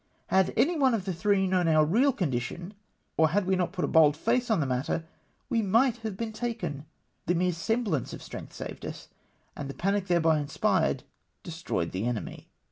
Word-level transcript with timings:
Had 0.29 0.51
any 0.57 0.75
one 0.79 0.95
of 0.95 1.05
the 1.05 1.13
three 1.13 1.45
known 1.45 1.67
our 1.67 1.85
real 1.85 2.11
condition, 2.11 2.73
or 3.17 3.29
had 3.29 3.45
we 3.45 3.55
not 3.55 3.71
put 3.71 3.85
a 3.85 3.87
bold 3.87 4.17
face 4.17 4.49
on 4.49 4.59
the 4.59 4.65
matter, 4.65 5.03
we 5.47 5.61
might 5.61 5.97
have 5.97 6.17
been 6.17 6.33
taken. 6.33 6.87
The 7.27 7.35
mere 7.35 7.53
semblance 7.53 8.11
of 8.11 8.23
strength 8.23 8.53
saved 8.53 8.83
us, 8.83 9.09
and 9.55 9.69
the 9.69 9.75
panic 9.75 10.07
thereby 10.07 10.39
inspired 10.39 11.03
destroyed 11.43 11.91
the 11.91 12.05
enemy. 12.05 12.47